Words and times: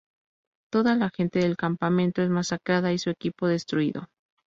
Toda 0.71 0.95
la 0.95 1.11
gente 1.11 1.37
del 1.37 1.57
campamento 1.57 2.23
es 2.23 2.29
masacrada 2.31 2.91
y 2.91 2.97
su 2.97 3.11
equipo 3.11 3.45
destruido. 3.47 4.09